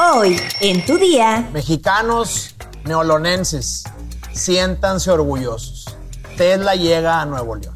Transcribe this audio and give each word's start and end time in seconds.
Hoy, 0.00 0.40
en 0.60 0.86
tu 0.86 0.96
día. 0.96 1.48
Mexicanos 1.52 2.54
neolonenses, 2.84 3.82
siéntanse 4.32 5.10
orgullosos. 5.10 5.86
Tesla 6.36 6.76
llega 6.76 7.20
a 7.20 7.26
Nuevo 7.26 7.56
León. 7.56 7.74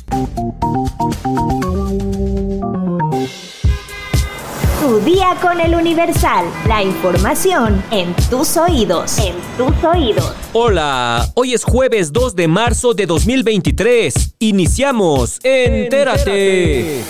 Tu 4.81 5.01
día 5.01 5.37
con 5.43 5.61
el 5.61 5.75
Universal. 5.75 6.45
La 6.69 6.81
información 6.85 7.83
en 7.91 8.15
tus 8.31 8.57
oídos. 8.57 9.19
En 9.19 9.35
tus 9.57 9.85
oídos. 9.85 10.33
Hola, 10.53 11.29
hoy 11.35 11.55
es 11.55 11.65
jueves 11.65 12.13
2 12.13 12.37
de 12.37 12.47
marzo 12.47 12.95
de 12.95 13.07
2023. 13.07 14.37
Iniciamos. 14.39 15.41
Entérate. 15.43 17.03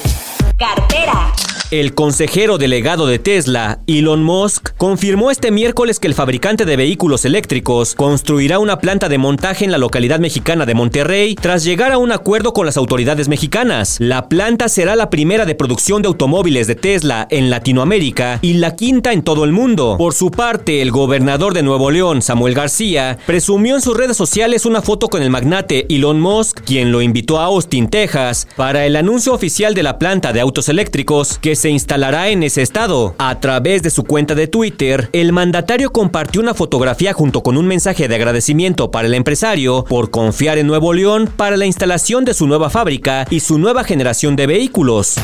Cartera. 0.58 1.34
El 1.72 1.94
consejero 1.94 2.58
delegado 2.58 3.06
de 3.06 3.18
Tesla, 3.18 3.80
Elon 3.86 4.22
Musk, 4.22 4.76
confirmó 4.76 5.30
este 5.30 5.50
miércoles 5.50 5.98
que 5.98 6.06
el 6.06 6.12
fabricante 6.12 6.66
de 6.66 6.76
vehículos 6.76 7.24
eléctricos 7.24 7.94
construirá 7.94 8.58
una 8.58 8.78
planta 8.78 9.08
de 9.08 9.16
montaje 9.16 9.64
en 9.64 9.70
la 9.70 9.78
localidad 9.78 10.20
mexicana 10.20 10.66
de 10.66 10.74
Monterrey 10.74 11.34
tras 11.34 11.64
llegar 11.64 11.90
a 11.90 11.96
un 11.96 12.12
acuerdo 12.12 12.52
con 12.52 12.66
las 12.66 12.76
autoridades 12.76 13.28
mexicanas. 13.28 13.96
La 14.00 14.28
planta 14.28 14.68
será 14.68 14.96
la 14.96 15.08
primera 15.08 15.46
de 15.46 15.54
producción 15.54 16.02
de 16.02 16.08
automóviles 16.08 16.66
de 16.66 16.74
Tesla 16.74 17.26
en 17.30 17.48
Latinoamérica 17.48 18.38
y 18.42 18.52
la 18.52 18.76
quinta 18.76 19.14
en 19.14 19.22
todo 19.22 19.44
el 19.44 19.52
mundo. 19.52 19.94
Por 19.96 20.12
su 20.12 20.30
parte, 20.30 20.82
el 20.82 20.90
gobernador 20.90 21.54
de 21.54 21.62
Nuevo 21.62 21.90
León, 21.90 22.20
Samuel 22.20 22.52
García, 22.52 23.16
presumió 23.24 23.76
en 23.76 23.80
sus 23.80 23.96
redes 23.96 24.18
sociales 24.18 24.66
una 24.66 24.82
foto 24.82 25.08
con 25.08 25.22
el 25.22 25.30
magnate 25.30 25.86
Elon 25.88 26.20
Musk, 26.20 26.60
quien 26.66 26.92
lo 26.92 27.00
invitó 27.00 27.40
a 27.40 27.46
Austin, 27.46 27.88
Texas, 27.88 28.46
para 28.56 28.84
el 28.84 28.94
anuncio 28.94 29.32
oficial 29.32 29.72
de 29.72 29.84
la 29.84 29.98
planta 29.98 30.34
de 30.34 30.40
autos 30.42 30.68
eléctricos 30.68 31.38
que 31.38 31.61
se 31.62 31.70
instalará 31.70 32.30
en 32.30 32.42
ese 32.42 32.60
estado. 32.60 33.14
A 33.18 33.38
través 33.38 33.84
de 33.84 33.90
su 33.90 34.02
cuenta 34.02 34.34
de 34.34 34.48
Twitter, 34.48 35.08
el 35.12 35.30
mandatario 35.30 35.92
compartió 35.92 36.40
una 36.40 36.54
fotografía 36.54 37.12
junto 37.12 37.44
con 37.44 37.56
un 37.56 37.68
mensaje 37.68 38.08
de 38.08 38.16
agradecimiento 38.16 38.90
para 38.90 39.06
el 39.06 39.14
empresario 39.14 39.84
por 39.84 40.10
confiar 40.10 40.58
en 40.58 40.66
Nuevo 40.66 40.92
León 40.92 41.30
para 41.36 41.56
la 41.56 41.66
instalación 41.66 42.24
de 42.24 42.34
su 42.34 42.48
nueva 42.48 42.68
fábrica 42.68 43.28
y 43.30 43.38
su 43.38 43.60
nueva 43.60 43.84
generación 43.84 44.34
de 44.34 44.48
vehículos. 44.48 45.14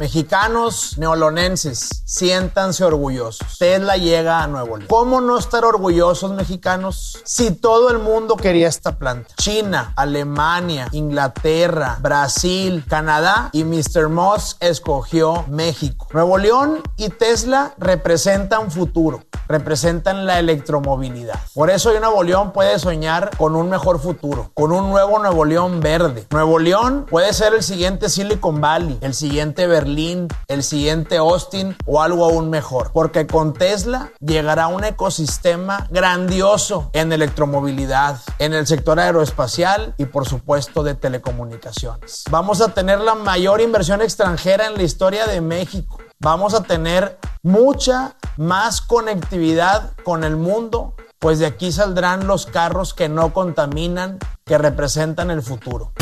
Mexicanos 0.00 0.96
neolonenses, 0.96 2.02
siéntanse 2.04 2.84
orgullosos. 2.84 3.58
Tesla 3.58 3.96
llega 3.96 4.44
a 4.44 4.46
Nuevo 4.46 4.76
León. 4.76 4.88
¿Cómo 4.88 5.20
no 5.20 5.36
estar 5.36 5.64
orgullosos 5.64 6.32
mexicanos 6.32 7.18
si 7.24 7.50
todo 7.50 7.90
el 7.90 7.98
mundo 7.98 8.36
quería 8.36 8.68
esta 8.68 8.96
planta? 8.96 9.34
China, 9.36 9.92
Alemania, 9.96 10.88
Inglaterra, 10.92 11.98
Brasil, 12.00 12.84
Canadá 12.88 13.50
y 13.52 13.64
Mr. 13.64 14.08
Moss 14.08 14.56
escogió 14.60 15.44
México. 15.48 15.67
Nuevo 16.12 16.38
León 16.38 16.82
y 16.96 17.10
Tesla 17.10 17.74
representan 17.78 18.70
futuro, 18.70 19.24
representan 19.48 20.26
la 20.26 20.38
electromovilidad. 20.38 21.38
Por 21.54 21.70
eso 21.70 21.90
hoy 21.90 22.00
Nuevo 22.00 22.22
León 22.22 22.52
puede 22.52 22.78
soñar 22.78 23.36
con 23.36 23.54
un 23.54 23.68
mejor 23.68 24.00
futuro, 24.00 24.50
con 24.54 24.72
un 24.72 24.88
nuevo 24.90 25.18
Nuevo 25.18 25.44
León 25.44 25.80
verde. 25.80 26.26
Nuevo 26.30 26.58
León 26.58 27.06
puede 27.08 27.32
ser 27.32 27.54
el 27.54 27.62
siguiente 27.62 28.08
Silicon 28.08 28.60
Valley, 28.60 28.98
el 29.00 29.14
siguiente 29.14 29.66
Berlín 29.66 30.28
el 30.48 30.62
siguiente 30.62 31.18
Austin 31.18 31.76
o 31.86 32.00
algo 32.00 32.24
aún 32.24 32.50
mejor. 32.50 32.90
Porque 32.92 33.26
con 33.26 33.52
Tesla 33.52 34.10
llegará 34.20 34.68
un 34.68 34.84
ecosistema 34.84 35.86
grandioso 35.90 36.90
en 36.92 37.12
electromovilidad, 37.12 38.18
en 38.38 38.54
el 38.54 38.66
sector 38.66 38.98
aeroespacial 38.98 39.94
y 39.98 40.06
por 40.06 40.26
supuesto 40.26 40.82
de 40.82 40.94
telecomunicaciones. 40.94 42.24
Vamos 42.30 42.60
a 42.60 42.74
tener 42.74 43.00
la 43.00 43.14
mayor 43.14 43.60
inversión 43.60 44.00
extranjera 44.02 44.66
en 44.66 44.74
la 44.74 44.82
historia 44.82 45.26
de 45.26 45.40
México. 45.48 45.98
Vamos 46.20 46.54
a 46.54 46.62
tener 46.62 47.18
mucha 47.42 48.16
más 48.36 48.80
conectividad 48.80 49.92
con 50.04 50.24
el 50.24 50.36
mundo, 50.36 50.94
pues 51.18 51.38
de 51.38 51.46
aquí 51.46 51.72
saldrán 51.72 52.26
los 52.26 52.46
carros 52.46 52.94
que 52.94 53.08
no 53.08 53.32
contaminan, 53.32 54.18
que 54.44 54.58
representan 54.58 55.30
el 55.30 55.42
futuro. 55.42 55.92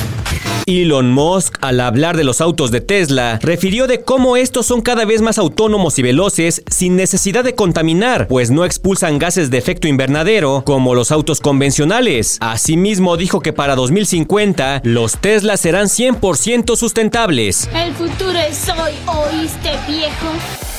Elon 0.66 1.12
Musk, 1.12 1.58
al 1.60 1.78
hablar 1.78 2.16
de 2.16 2.24
los 2.24 2.40
autos 2.40 2.72
de 2.72 2.80
Tesla, 2.80 3.38
refirió 3.40 3.86
de 3.86 4.02
cómo 4.02 4.36
estos 4.36 4.66
son 4.66 4.82
cada 4.82 5.04
vez 5.04 5.22
más 5.22 5.38
autónomos 5.38 5.96
y 6.00 6.02
veloces 6.02 6.64
sin 6.68 6.96
necesidad 6.96 7.44
de 7.44 7.54
contaminar, 7.54 8.27
pues 8.27 8.50
no 8.50 8.64
expulsan 8.64 9.20
gases 9.20 9.50
de 9.50 9.58
efecto 9.58 9.86
invernadero 9.86 10.64
como 10.66 10.96
los 10.96 11.12
autos 11.12 11.40
convencionales. 11.40 12.38
Asimismo, 12.40 13.16
dijo 13.16 13.40
que 13.40 13.52
para 13.52 13.77
2050 13.77 14.80
los 14.82 15.18
Tesla 15.18 15.56
serán 15.56 15.86
100% 15.86 16.74
sustentables. 16.74 17.68
El 17.72 17.94
futuro 17.94 18.36
es 18.36 18.68
hoy, 18.68 18.92
¿oíste 19.06 19.70
viejo? 19.86 20.76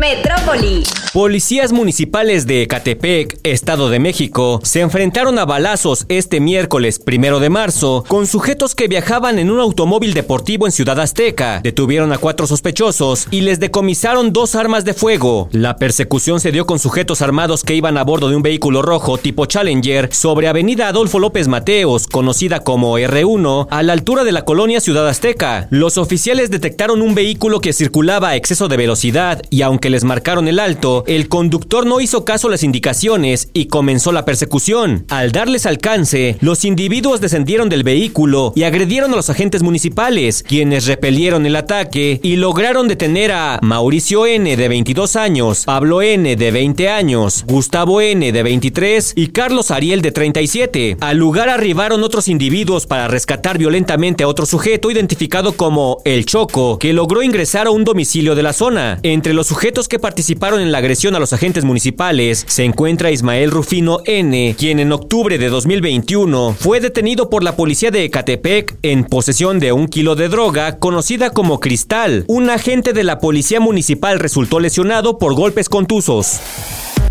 Metrópoli. 0.00 0.84
Policías 1.12 1.72
municipales 1.72 2.46
de 2.46 2.62
Ecatepec, 2.62 3.38
Estado 3.42 3.88
de 3.88 3.98
México, 3.98 4.60
se 4.62 4.80
enfrentaron 4.80 5.38
a 5.38 5.46
balazos 5.46 6.04
este 6.10 6.40
miércoles 6.40 6.98
primero 6.98 7.40
de 7.40 7.48
marzo 7.48 8.04
con 8.06 8.26
sujetos 8.26 8.74
que 8.74 8.86
viajaban 8.86 9.38
en 9.38 9.50
un 9.50 9.58
automóvil 9.58 10.12
deportivo 10.12 10.66
en 10.66 10.72
Ciudad 10.72 11.00
Azteca. 11.00 11.60
Detuvieron 11.62 12.12
a 12.12 12.18
cuatro 12.18 12.46
sospechosos 12.46 13.28
y 13.30 13.40
les 13.40 13.60
decomisaron 13.60 14.34
dos 14.34 14.54
armas 14.54 14.84
de 14.84 14.92
fuego. 14.92 15.48
La 15.52 15.76
persecución 15.76 16.38
se 16.38 16.52
dio 16.52 16.66
con 16.66 16.78
sujetos 16.78 17.22
armados 17.22 17.64
que 17.64 17.74
iban 17.74 17.96
a 17.96 18.04
bordo 18.04 18.28
de 18.28 18.36
un 18.36 18.42
vehículo 18.42 18.82
rojo 18.82 19.16
tipo 19.16 19.46
Challenger 19.46 20.12
sobre 20.12 20.48
Avenida 20.48 20.88
Adolfo 20.88 21.18
López 21.18 21.48
Mateos, 21.48 22.06
conocida 22.06 22.60
como 22.60 22.98
R1, 22.98 23.68
a 23.70 23.82
la 23.82 23.94
altura 23.94 24.24
de 24.24 24.32
la 24.32 24.44
colonia 24.44 24.80
Ciudad 24.80 25.08
Azteca. 25.08 25.66
Los 25.70 25.96
oficiales 25.96 26.50
detectaron 26.50 27.00
un 27.00 27.14
vehículo 27.14 27.60
que 27.60 27.72
circulaba 27.72 28.28
a 28.28 28.36
exceso 28.36 28.68
de 28.68 28.76
velocidad 28.76 29.42
y 29.48 29.62
aunque 29.62 29.85
les 29.90 30.04
marcaron 30.04 30.48
el 30.48 30.58
alto, 30.58 31.04
el 31.06 31.28
conductor 31.28 31.86
no 31.86 32.00
hizo 32.00 32.24
caso 32.24 32.48
a 32.48 32.50
las 32.50 32.62
indicaciones 32.62 33.50
y 33.52 33.66
comenzó 33.66 34.12
la 34.12 34.24
persecución. 34.24 35.04
Al 35.08 35.32
darles 35.32 35.66
alcance, 35.66 36.36
los 36.40 36.64
individuos 36.64 37.20
descendieron 37.20 37.68
del 37.68 37.82
vehículo 37.82 38.52
y 38.54 38.64
agredieron 38.64 39.12
a 39.12 39.16
los 39.16 39.30
agentes 39.30 39.62
municipales, 39.62 40.42
quienes 40.42 40.86
repelieron 40.86 41.46
el 41.46 41.56
ataque 41.56 42.20
y 42.22 42.36
lograron 42.36 42.88
detener 42.88 43.32
a 43.32 43.58
Mauricio 43.62 44.26
N 44.26 44.56
de 44.56 44.68
22 44.68 45.16
años, 45.16 45.64
Pablo 45.64 46.02
N 46.02 46.36
de 46.36 46.50
20 46.50 46.88
años, 46.88 47.44
Gustavo 47.46 48.00
N 48.00 48.32
de 48.32 48.42
23 48.42 49.12
y 49.16 49.28
Carlos 49.28 49.70
Ariel 49.70 50.02
de 50.02 50.12
37. 50.12 50.96
Al 51.00 51.18
lugar 51.18 51.48
arribaron 51.48 52.02
otros 52.02 52.28
individuos 52.28 52.86
para 52.86 53.08
rescatar 53.08 53.58
violentamente 53.58 54.24
a 54.24 54.28
otro 54.28 54.46
sujeto 54.46 54.90
identificado 54.90 55.52
como 55.52 55.98
El 56.04 56.26
Choco, 56.26 56.78
que 56.78 56.92
logró 56.92 57.22
ingresar 57.22 57.66
a 57.66 57.70
un 57.70 57.84
domicilio 57.84 58.34
de 58.34 58.42
la 58.42 58.52
zona. 58.52 58.98
Entre 59.02 59.34
los 59.34 59.46
sujetos 59.46 59.75
que 59.84 59.98
participaron 59.98 60.62
en 60.62 60.72
la 60.72 60.78
agresión 60.78 61.14
a 61.14 61.18
los 61.18 61.34
agentes 61.34 61.62
municipales 61.62 62.46
se 62.48 62.64
encuentra 62.64 63.10
Ismael 63.10 63.50
Rufino 63.50 64.00
N., 64.06 64.56
quien 64.58 64.80
en 64.80 64.90
octubre 64.90 65.36
de 65.36 65.50
2021 65.50 66.56
fue 66.58 66.80
detenido 66.80 67.28
por 67.28 67.44
la 67.44 67.56
policía 67.56 67.90
de 67.90 68.04
Ecatepec 68.04 68.78
en 68.80 69.04
posesión 69.04 69.60
de 69.60 69.72
un 69.72 69.88
kilo 69.88 70.14
de 70.14 70.30
droga 70.30 70.78
conocida 70.78 71.28
como 71.28 71.60
cristal. 71.60 72.24
Un 72.26 72.48
agente 72.48 72.94
de 72.94 73.04
la 73.04 73.18
policía 73.18 73.60
municipal 73.60 74.18
resultó 74.18 74.60
lesionado 74.60 75.18
por 75.18 75.34
golpes 75.34 75.68
contusos. 75.68 76.40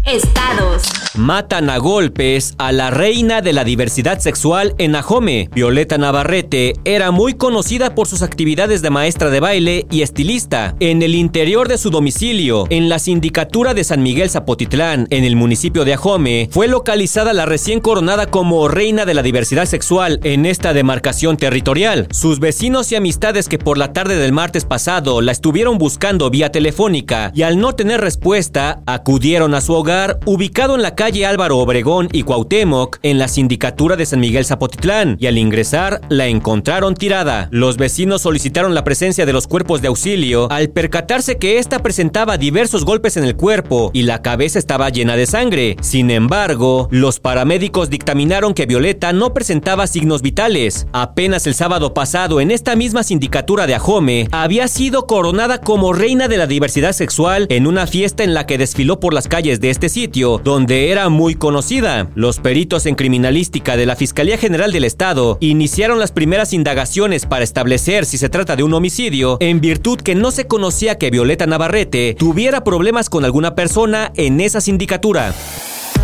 Estados. 0.04 1.05
Matan 1.18 1.70
a 1.70 1.78
golpes 1.78 2.56
a 2.58 2.74
la 2.74 2.90
reina 2.90 3.40
de 3.40 3.54
la 3.54 3.64
diversidad 3.64 4.20
sexual 4.20 4.76
en 4.80 4.98
Ajome. 4.98 5.50
Violeta 5.54 5.98
Navarrete 5.98 6.74
era 6.84 7.12
muy 7.12 7.36
conocida 7.36 7.96
por 7.96 8.08
sus 8.08 8.22
actividades 8.22 8.82
de 8.82 8.90
maestra 8.90 9.30
de 9.30 9.40
baile 9.40 9.86
y 9.90 10.02
estilista. 10.02 10.76
En 10.82 11.02
el 11.02 11.16
interior 11.16 11.70
de 11.70 11.78
su 11.78 11.90
domicilio, 11.90 12.66
en 12.70 12.90
la 12.90 13.00
sindicatura 13.00 13.74
de 13.74 13.86
San 13.86 14.04
Miguel 14.04 14.30
Zapotitlán, 14.30 15.08
en 15.10 15.24
el 15.24 15.38
municipio 15.38 15.86
de 15.86 15.94
Ajome, 15.94 16.50
fue 16.52 16.68
localizada 16.68 17.32
la 17.32 17.46
recién 17.46 17.80
coronada 17.80 18.26
como 18.26 18.68
reina 18.68 19.06
de 19.06 19.14
la 19.14 19.24
diversidad 19.24 19.68
sexual 19.68 20.20
en 20.24 20.46
esta 20.46 20.74
demarcación 20.74 21.38
territorial. 21.38 22.10
Sus 22.12 22.42
vecinos 22.42 22.92
y 22.92 22.96
amistades 22.96 23.48
que 23.48 23.58
por 23.58 23.78
la 23.78 23.94
tarde 23.94 24.18
del 24.18 24.34
martes 24.34 24.66
pasado 24.66 25.22
la 25.22 25.32
estuvieron 25.32 25.78
buscando 25.78 26.30
vía 26.30 26.52
telefónica 26.52 27.32
y 27.34 27.44
al 27.44 27.58
no 27.58 27.74
tener 27.74 28.02
respuesta, 28.02 28.82
acudieron 28.86 29.54
a 29.54 29.62
su 29.62 29.74
hogar 29.74 30.20
ubicado 30.26 30.76
en 30.76 30.82
la 30.82 30.94
calle 30.94 31.05
Álvaro 31.06 31.60
Obregón 31.60 32.10
y 32.12 32.24
Cuauhtémoc, 32.24 32.98
en 33.04 33.20
la 33.20 33.28
sindicatura 33.28 33.96
de 33.96 34.06
San 34.06 34.20
Miguel 34.20 34.46
Zapotitlán, 34.46 35.18
y 35.20 35.28
al 35.28 35.38
ingresar 35.38 36.02
la 36.10 36.28
encontraron 36.28 36.96
tirada. 36.96 37.48
Los 37.52 37.78
vecinos 37.78 38.24
solicitaron 38.24 38.74
la 38.74 38.84
presencia 38.84 39.26
de 39.26 39.34
los 39.34 39.46
cuerpos 39.46 39.82
de 39.82 39.88
auxilio 39.88 40.52
al 40.52 40.70
percatarse 40.70 41.38
que 41.38 41.60
ésta 41.60 41.80
presentaba 41.80 42.38
diversos 42.38 42.86
golpes 42.86 43.18
en 43.18 43.24
el 43.24 43.36
cuerpo 43.36 43.92
y 43.94 44.02
la 44.04 44.22
cabeza 44.22 44.58
estaba 44.58 44.90
llena 44.90 45.16
de 45.16 45.28
sangre. 45.28 45.78
Sin 45.82 46.10
embargo, 46.10 46.88
los 46.90 47.20
paramédicos 47.20 47.90
dictaminaron 47.90 48.54
que 48.54 48.66
Violeta 48.66 49.14
no 49.14 49.34
presentaba 49.34 49.88
signos 49.88 50.22
vitales. 50.22 50.88
Apenas 50.92 51.46
el 51.46 51.54
sábado 51.54 51.94
pasado, 51.94 52.42
en 52.42 52.50
esta 52.50 52.76
misma 52.76 53.04
sindicatura 53.04 53.68
de 53.68 53.76
Ajome, 53.76 54.28
había 54.32 54.68
sido 54.68 55.06
coronada 55.06 55.62
como 55.62 55.94
reina 55.94 56.28
de 56.28 56.38
la 56.38 56.48
diversidad 56.48 56.94
sexual 56.94 57.46
en 57.50 57.68
una 57.68 57.86
fiesta 57.86 58.24
en 58.24 58.34
la 58.34 58.46
que 58.46 58.58
desfiló 58.58 59.00
por 59.00 59.14
las 59.14 59.28
calles 59.28 59.60
de 59.60 59.70
este 59.70 59.90
sitio, 59.90 60.42
donde 60.44 60.92
era 60.96 61.10
muy 61.10 61.36
conocida. 61.36 62.08
Los 62.16 62.40
peritos 62.40 62.86
en 62.86 62.96
criminalística 62.96 63.76
de 63.76 63.86
la 63.86 63.98
Fiscalía 63.98 64.38
General 64.38 64.72
del 64.72 64.86
Estado 64.86 65.38
iniciaron 65.42 66.00
las 66.00 66.14
primeras 66.14 66.54
indagaciones 66.54 67.26
para 67.26 67.44
establecer 67.44 68.06
si 68.06 68.18
se 68.18 68.30
trata 68.30 68.56
de 68.56 68.64
un 68.64 68.74
homicidio, 68.74 69.36
en 69.42 69.60
virtud 69.60 70.00
que 70.00 70.16
no 70.16 70.32
se 70.32 70.48
conocía 70.48 70.98
que 70.98 71.12
Violeta 71.12 71.48
Navarrete 71.48 72.16
tuviera 72.18 72.64
problemas 72.64 73.10
con 73.10 73.26
alguna 73.26 73.56
persona 73.56 74.14
en 74.16 74.40
esa 74.40 74.62
sindicatura. 74.62 75.36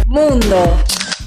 Mundo. 0.08 0.76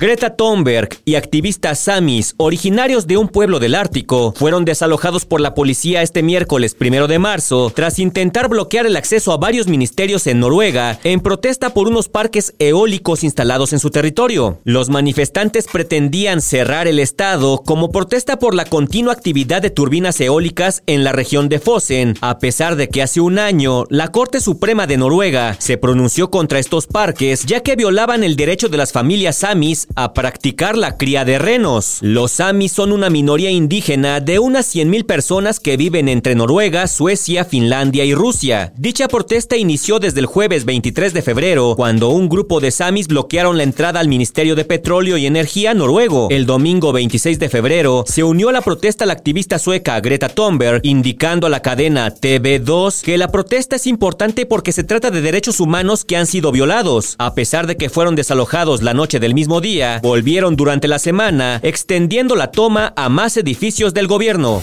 Greta 0.00 0.34
Thunberg 0.34 0.88
y 1.04 1.14
activistas 1.14 1.78
samis, 1.78 2.34
originarios 2.36 3.06
de 3.06 3.16
un 3.16 3.28
pueblo 3.28 3.60
del 3.60 3.76
Ártico, 3.76 4.34
fueron 4.36 4.64
desalojados 4.64 5.24
por 5.24 5.40
la 5.40 5.54
policía 5.54 6.02
este 6.02 6.24
miércoles 6.24 6.74
primero 6.74 7.06
de 7.06 7.20
marzo 7.20 7.70
tras 7.72 8.00
intentar 8.00 8.48
bloquear 8.48 8.86
el 8.86 8.96
acceso 8.96 9.32
a 9.32 9.36
varios 9.36 9.68
ministerios 9.68 10.26
en 10.26 10.40
Noruega 10.40 10.98
en 11.04 11.20
protesta 11.20 11.70
por 11.70 11.86
unos 11.86 12.08
parques 12.08 12.54
eólicos 12.58 13.22
instalados 13.22 13.72
en 13.72 13.78
su 13.78 13.90
territorio. 13.90 14.58
Los 14.64 14.90
manifestantes 14.90 15.68
pretendían 15.70 16.40
cerrar 16.40 16.88
el 16.88 16.98
estado 16.98 17.58
como 17.58 17.92
protesta 17.92 18.40
por 18.40 18.56
la 18.56 18.64
continua 18.64 19.12
actividad 19.12 19.62
de 19.62 19.70
turbinas 19.70 20.20
eólicas 20.20 20.82
en 20.86 21.04
la 21.04 21.12
región 21.12 21.48
de 21.48 21.60
Fosen, 21.60 22.16
a 22.20 22.40
pesar 22.40 22.74
de 22.74 22.88
que 22.88 23.00
hace 23.00 23.20
un 23.20 23.38
año 23.38 23.84
la 23.90 24.10
Corte 24.10 24.40
Suprema 24.40 24.88
de 24.88 24.96
Noruega 24.96 25.54
se 25.60 25.78
pronunció 25.78 26.32
contra 26.32 26.58
estos 26.58 26.88
parques 26.88 27.46
ya 27.46 27.60
que 27.60 27.76
violaban 27.76 28.24
el 28.24 28.34
derecho 28.34 28.68
de 28.68 28.76
las 28.76 28.90
familias 28.90 29.36
samis 29.36 29.83
a 29.96 30.12
practicar 30.12 30.76
la 30.76 30.96
cría 30.96 31.24
de 31.24 31.38
renos. 31.38 31.98
Los 32.00 32.32
samis 32.32 32.72
son 32.72 32.92
una 32.92 33.10
minoría 33.10 33.50
indígena 33.50 34.20
de 34.20 34.38
unas 34.38 34.74
100.000 34.74 35.06
personas 35.06 35.60
que 35.60 35.76
viven 35.76 36.08
entre 36.08 36.34
Noruega, 36.34 36.86
Suecia, 36.86 37.44
Finlandia 37.44 38.04
y 38.04 38.14
Rusia. 38.14 38.72
Dicha 38.76 39.08
protesta 39.08 39.56
inició 39.56 39.98
desde 39.98 40.20
el 40.20 40.26
jueves 40.26 40.64
23 40.64 41.14
de 41.14 41.22
febrero, 41.22 41.74
cuando 41.76 42.08
un 42.08 42.28
grupo 42.28 42.60
de 42.60 42.70
samis 42.70 43.08
bloquearon 43.08 43.56
la 43.56 43.62
entrada 43.62 44.00
al 44.00 44.08
Ministerio 44.08 44.54
de 44.54 44.64
Petróleo 44.64 45.16
y 45.16 45.26
Energía 45.26 45.74
noruego. 45.74 46.28
El 46.30 46.46
domingo 46.46 46.92
26 46.92 47.38
de 47.38 47.48
febrero 47.48 48.04
se 48.06 48.24
unió 48.24 48.48
a 48.48 48.52
la 48.52 48.62
protesta 48.62 49.06
la 49.06 49.12
activista 49.12 49.58
sueca 49.58 50.00
Greta 50.00 50.28
Thunberg, 50.28 50.80
indicando 50.84 51.46
a 51.46 51.50
la 51.50 51.60
cadena 51.60 52.14
TV2 52.14 53.02
que 53.02 53.18
la 53.18 53.28
protesta 53.28 53.76
es 53.76 53.86
importante 53.86 54.46
porque 54.46 54.72
se 54.72 54.84
trata 54.84 55.10
de 55.10 55.20
derechos 55.20 55.60
humanos 55.60 56.04
que 56.04 56.16
han 56.16 56.26
sido 56.26 56.52
violados, 56.52 57.16
a 57.18 57.34
pesar 57.34 57.66
de 57.66 57.76
que 57.76 57.90
fueron 57.90 58.16
desalojados 58.16 58.82
la 58.82 58.94
noche 58.94 59.20
del 59.20 59.34
mismo 59.34 59.60
día 59.60 59.73
volvieron 60.02 60.56
durante 60.56 60.88
la 60.88 60.98
semana, 60.98 61.60
extendiendo 61.62 62.36
la 62.36 62.50
toma 62.50 62.92
a 62.96 63.08
más 63.08 63.36
edificios 63.36 63.94
del 63.94 64.06
gobierno. 64.06 64.62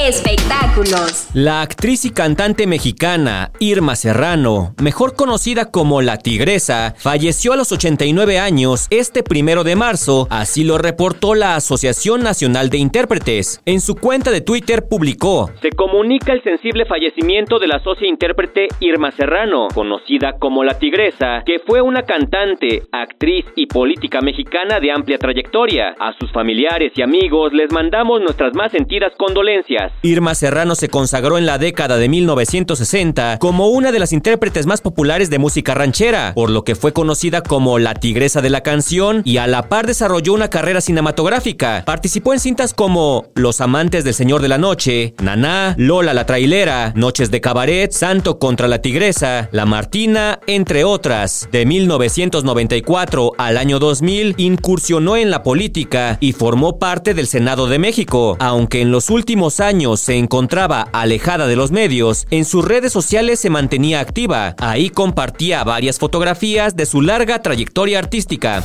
Espectáculos. 0.00 1.28
La 1.34 1.60
actriz 1.60 2.04
y 2.04 2.10
cantante 2.10 2.68
mexicana 2.68 3.50
Irma 3.58 3.96
Serrano, 3.96 4.72
mejor 4.80 5.16
conocida 5.16 5.72
como 5.72 6.02
La 6.02 6.18
Tigresa, 6.18 6.94
falleció 6.96 7.52
a 7.52 7.56
los 7.56 7.72
89 7.72 8.38
años 8.38 8.86
este 8.90 9.24
primero 9.24 9.64
de 9.64 9.74
marzo, 9.74 10.28
así 10.30 10.62
lo 10.62 10.78
reportó 10.78 11.34
la 11.34 11.56
Asociación 11.56 12.22
Nacional 12.22 12.70
de 12.70 12.78
Intérpretes. 12.78 13.60
En 13.66 13.80
su 13.80 13.96
cuenta 13.96 14.30
de 14.30 14.40
Twitter 14.40 14.84
publicó: 14.88 15.50
Se 15.60 15.70
comunica 15.70 16.32
el 16.32 16.44
sensible 16.44 16.84
fallecimiento 16.86 17.58
de 17.58 17.66
la 17.66 17.80
socia 17.82 18.06
intérprete 18.06 18.68
Irma 18.78 19.10
Serrano, 19.10 19.66
conocida 19.74 20.34
como 20.38 20.62
La 20.62 20.78
Tigresa, 20.78 21.42
que 21.44 21.58
fue 21.58 21.82
una 21.82 22.02
cantante, 22.02 22.84
actriz 22.92 23.44
y 23.56 23.66
política 23.66 24.20
mexicana 24.20 24.78
de 24.78 24.92
amplia 24.92 25.18
trayectoria. 25.18 25.96
A 25.98 26.16
sus 26.20 26.30
familiares 26.30 26.92
y 26.94 27.02
amigos 27.02 27.52
les 27.52 27.72
mandamos 27.72 28.20
nuestras 28.20 28.54
más 28.54 28.70
sentidas 28.70 29.12
condolencias. 29.18 29.87
Irma 30.02 30.34
Serrano 30.34 30.74
se 30.74 30.88
consagró 30.88 31.38
en 31.38 31.46
la 31.46 31.58
década 31.58 31.96
de 31.96 32.08
1960 32.08 33.38
como 33.38 33.68
una 33.68 33.92
de 33.92 33.98
las 33.98 34.12
intérpretes 34.12 34.66
más 34.66 34.80
populares 34.80 35.30
de 35.30 35.38
música 35.38 35.74
ranchera, 35.74 36.32
por 36.34 36.50
lo 36.50 36.64
que 36.64 36.74
fue 36.74 36.92
conocida 36.92 37.42
como 37.42 37.78
la 37.78 37.94
tigresa 37.94 38.40
de 38.40 38.50
la 38.50 38.62
canción 38.62 39.22
y 39.24 39.38
a 39.38 39.46
la 39.46 39.68
par 39.68 39.86
desarrolló 39.86 40.34
una 40.34 40.50
carrera 40.50 40.80
cinematográfica. 40.80 41.82
Participó 41.84 42.32
en 42.32 42.40
cintas 42.40 42.74
como 42.74 43.26
Los 43.34 43.60
amantes 43.60 44.04
del 44.04 44.14
Señor 44.14 44.42
de 44.42 44.48
la 44.48 44.58
Noche, 44.58 45.14
Naná, 45.22 45.74
Lola 45.78 46.14
la 46.14 46.26
trailera, 46.26 46.92
Noches 46.94 47.30
de 47.30 47.40
cabaret, 47.40 47.92
Santo 47.92 48.38
contra 48.38 48.68
la 48.68 48.82
tigresa, 48.82 49.48
La 49.52 49.66
Martina, 49.66 50.40
entre 50.46 50.84
otras. 50.84 51.48
De 51.50 51.66
1994 51.66 53.32
al 53.38 53.56
año 53.56 53.78
2000 53.78 54.34
incursionó 54.38 55.16
en 55.16 55.30
la 55.30 55.42
política 55.42 56.18
y 56.20 56.32
formó 56.32 56.78
parte 56.78 57.14
del 57.14 57.26
Senado 57.26 57.66
de 57.66 57.78
México, 57.78 58.36
aunque 58.40 58.80
en 58.80 58.90
los 58.90 59.10
últimos 59.10 59.60
años 59.60 59.77
se 59.96 60.16
encontraba 60.16 60.88
alejada 60.92 61.46
de 61.46 61.54
los 61.54 61.70
medios, 61.70 62.26
en 62.30 62.44
sus 62.44 62.64
redes 62.64 62.92
sociales 62.92 63.38
se 63.38 63.48
mantenía 63.48 64.00
activa. 64.00 64.56
Ahí 64.58 64.90
compartía 64.90 65.62
varias 65.62 65.98
fotografías 65.98 66.74
de 66.74 66.84
su 66.84 67.00
larga 67.00 67.42
trayectoria 67.42 68.00
artística. 68.00 68.64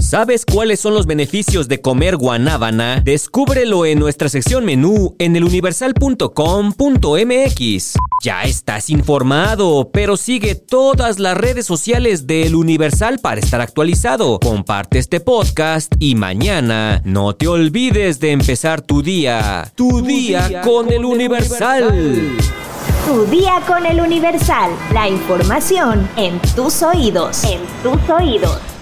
¿Sabes 0.00 0.46
cuáles 0.46 0.80
son 0.80 0.94
los 0.94 1.06
beneficios 1.06 1.68
de 1.68 1.80
comer 1.80 2.16
guanábana? 2.16 3.00
Descúbrelo 3.04 3.84
en 3.84 3.98
nuestra 3.98 4.28
sección 4.28 4.64
menú 4.64 5.16
en 5.18 5.36
eluniversal.com.mx. 5.36 7.94
Ya 8.22 8.44
estás 8.44 8.90
informado, 8.90 9.90
pero 9.92 10.16
sigue 10.16 10.54
todas 10.54 11.18
las 11.18 11.36
redes 11.36 11.66
sociales 11.66 12.26
de 12.26 12.46
El 12.46 12.54
Universal 12.54 13.18
para 13.18 13.40
estar 13.40 13.60
actualizado. 13.60 14.38
Comparte 14.40 14.98
este 14.98 15.20
podcast 15.20 15.92
y 15.98 16.14
mañana 16.14 17.02
no 17.04 17.34
te 17.34 17.48
olvides 17.48 18.20
de 18.20 18.30
empezar 18.30 18.80
tu 18.80 19.02
día. 19.02 19.70
Tu, 19.74 20.02
día, 20.02 20.62
con, 20.62 20.92
El 20.92 21.04
Universal. 21.04 22.36
Tu 23.06 23.24
día 23.26 23.60
con 23.66 23.84
El 23.84 24.00
Universal. 24.00 24.70
La 24.92 25.08
información 25.08 26.08
en 26.16 26.40
tus 26.54 26.82
oídos. 26.82 27.42
En 27.44 27.60
tus 27.82 28.08
oídos. 28.08 28.77